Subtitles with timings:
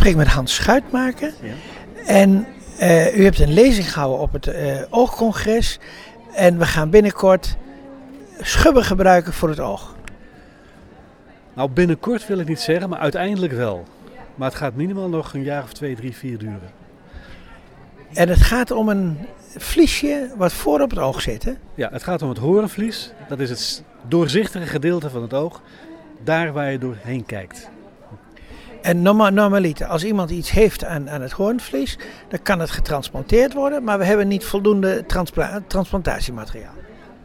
[0.00, 1.32] spreek met Hans Schuitmaker.
[1.42, 1.52] Ja.
[2.06, 2.46] En
[2.78, 5.78] eh, u hebt een lezing gehouden op het eh, oogcongres.
[6.34, 7.56] En we gaan binnenkort
[8.38, 9.94] schubben gebruiken voor het oog.
[11.54, 13.84] Nou, binnenkort wil ik niet zeggen, maar uiteindelijk wel.
[14.34, 16.70] Maar het gaat minimaal nog een jaar of twee, drie, vier duren.
[18.12, 19.18] En het gaat om een
[19.56, 21.44] vliesje wat voor op het oog zit.
[21.44, 21.52] Hè?
[21.74, 23.12] Ja, het gaat om het horenvlies.
[23.28, 25.62] Dat is het doorzichtige gedeelte van het oog.
[26.24, 27.70] Daar waar je doorheen kijkt.
[28.82, 31.98] En norma normaliter, als iemand iets heeft aan, aan het hoornvlies,
[32.28, 33.84] dan kan het getransplanteerd worden.
[33.84, 36.72] Maar we hebben niet voldoende transpla- transplantatiemateriaal.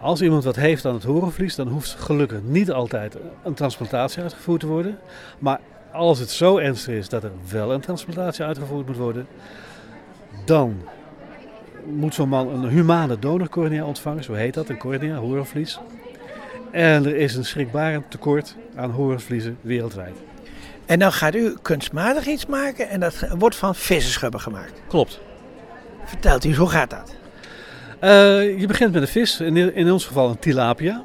[0.00, 4.60] Als iemand wat heeft aan het horenvlies, dan hoeft gelukkig niet altijd een transplantatie uitgevoerd
[4.60, 4.98] te worden.
[5.38, 5.60] Maar
[5.92, 9.26] als het zo ernstig is dat er wel een transplantatie uitgevoerd moet worden,
[10.44, 10.82] dan
[11.84, 15.80] moet zo'n man een humane donorcornea ontvangen, zo heet dat, een cornea, horenvlies.
[16.70, 20.16] En er is een schrikbarend tekort aan horenvliezen wereldwijd.
[20.86, 24.72] En dan gaat u kunstmatig iets maken en dat wordt van vissenschubben gemaakt.
[24.88, 25.20] Klopt.
[26.04, 27.14] Vertelt u eens, hoe gaat dat?
[27.98, 31.02] Eh, je begint met een vis, in, in ons geval een tilapia.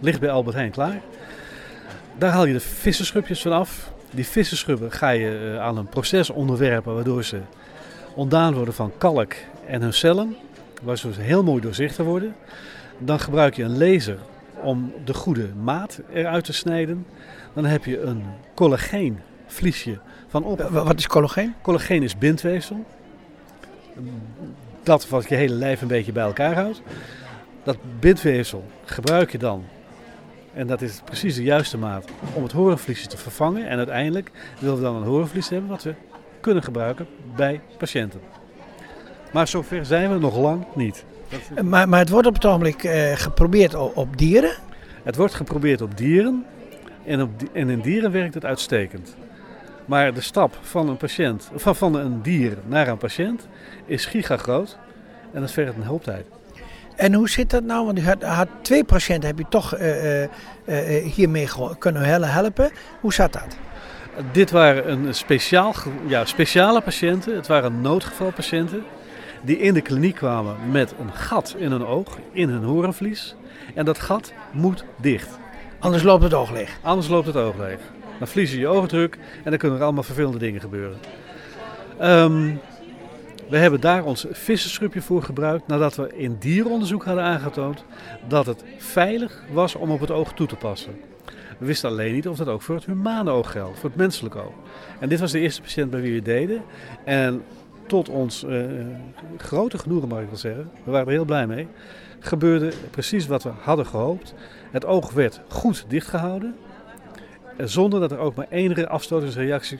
[0.00, 1.00] Ligt bij Albert Heijn klaar.
[2.18, 3.90] Daar haal je de vissenschubjes van af.
[4.10, 7.40] Die vissenschubben ga je eh, aan een proces onderwerpen waardoor ze
[8.14, 9.34] ontdaan worden van kalk
[9.66, 10.36] en hun cellen.
[10.82, 12.34] Waardoor ze heel mooi doorzichtig worden.
[12.98, 14.18] Dan gebruik je een laser
[14.62, 17.06] om de goede maat eruit te snijden.
[17.54, 18.22] Dan heb je een
[18.54, 20.60] collageenvliesje van op.
[20.60, 21.54] Wa- Wat is collageen?
[21.62, 22.84] Collageen is bindweefsel.
[24.82, 26.82] Dat wat je hele lijf een beetje bij elkaar houdt.
[27.62, 29.64] Dat bindweefsel gebruik je dan.
[30.54, 33.68] En dat is precies de juiste maat om het horenvliesje te vervangen.
[33.68, 35.94] En uiteindelijk willen we dan een horenvlies hebben wat we
[36.40, 38.20] kunnen gebruiken bij patiënten.
[39.32, 41.04] Maar zover zijn we nog lang niet.
[41.62, 44.52] Maar, maar het wordt op het ogenblik eh, geprobeerd op, op dieren.
[45.02, 46.44] Het wordt geprobeerd op dieren
[47.04, 49.16] en, op, en in dieren werkt het uitstekend.
[49.84, 53.48] Maar de stap van een, patiënt, van, van een dier naar een patiënt
[53.86, 54.78] is gigagroot
[55.32, 56.26] en dat vergt een hoop tijd.
[56.96, 57.86] En hoe zit dat nou?
[57.86, 60.30] Want u had, had twee patiënten heb je toch eh, eh,
[61.14, 62.70] hiermee kunnen hel- helpen.
[63.00, 63.56] Hoe zat dat?
[64.32, 65.74] Dit waren een speciaal,
[66.06, 68.84] ja, speciale patiënten, het waren noodgevalpatiënten
[69.42, 73.34] die in de kliniek kwamen met een gat in hun oog, in hun horenvlies.
[73.74, 75.38] En dat gat moet dicht,
[75.78, 76.78] Anders loopt het oog leeg.
[76.82, 77.78] anders loopt het oog leeg.
[78.18, 80.98] Dan verlies je je oogdruk en dan kunnen er allemaal vervelende dingen gebeuren.
[81.98, 82.54] Ehm,
[83.48, 87.84] we hebben daar ons vissenschubje voor gebruikt nadat we in dierenonderzoek hadden aangetoond
[88.28, 91.00] dat het veilig was om op het oog toe te passen.
[91.58, 94.38] We wisten alleen niet of dat ook voor het humane oog geldt, voor het menselijke
[94.38, 94.52] oog.
[94.98, 96.62] En dit was de eerste patiënt bij wie we deden.
[97.04, 97.42] En
[97.88, 98.62] tot ons eh,
[99.36, 101.68] grote genoegen, mag ik wel zeggen, we waren heel blij mee,
[102.18, 104.34] gebeurde precies wat we hadden gehoopt.
[104.70, 106.56] Het oog werd goed dichtgehouden,
[107.56, 109.78] eh, zonder dat er ook maar enige afstotingsreactie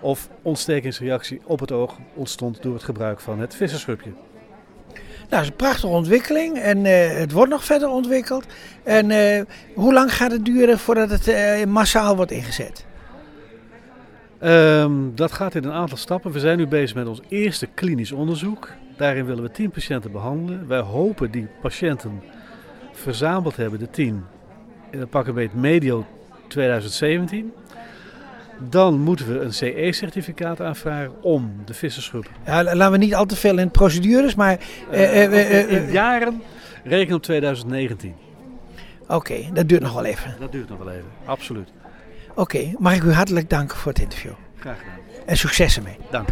[0.00, 4.10] of ontstekingsreactie op het oog ontstond door het gebruik van het vissenschubje.
[4.10, 8.46] Nou, dat is een prachtige ontwikkeling en eh, het wordt nog verder ontwikkeld.
[8.82, 9.06] En
[9.74, 12.88] hoe lang gaat het duren voordat het massaal wordt ingezet?
[14.40, 16.32] Ehm, dat gaat in een aantal stappen.
[16.32, 18.68] We zijn nu bezig met ons eerste klinisch onderzoek.
[18.96, 20.66] Daarin willen we 10 patiënten behandelen.
[20.68, 22.22] Wij hopen die patiënten
[22.92, 24.24] verzameld hebben, de 10,
[24.90, 26.06] in het pak een beetje medio
[26.48, 27.52] 2017.
[28.68, 31.90] Dan moeten we een CE-certificaat aanvragen om de.
[32.46, 34.58] Ja, la- laten we niet al te veel in procedures, maar
[34.90, 36.42] eh, eh, eh, in jaren
[36.84, 38.14] rekenen op 2019.
[39.08, 40.34] oké, dat duurt nog wel even.
[40.40, 41.72] Dat duurt nog wel even, absoluut.
[42.34, 44.32] Oké, mag ik u hartelijk danken voor het interview.
[44.58, 44.98] Graag gedaan.
[45.26, 45.96] En succes ermee.
[46.10, 46.28] Dank.